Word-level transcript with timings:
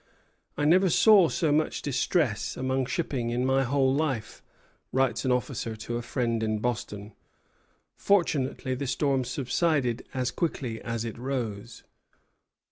"I 0.57 0.65
never 0.65 0.89
saw 0.89 1.29
so 1.29 1.51
much 1.51 1.83
distress 1.83 2.57
among 2.57 2.87
shipping 2.87 3.29
in 3.29 3.45
my 3.45 3.61
whole 3.61 3.93
life," 3.93 4.41
writes 4.91 5.25
an 5.25 5.31
officer 5.31 5.75
to 5.75 5.95
a 5.97 6.01
friend 6.01 6.41
in 6.41 6.57
Boston. 6.57 7.13
Fortunately 7.97 8.73
the 8.73 8.87
storm 8.87 9.23
subsided 9.23 10.03
as 10.11 10.31
quickly 10.31 10.81
as 10.81 11.05
it 11.05 11.19
rose. 11.19 11.83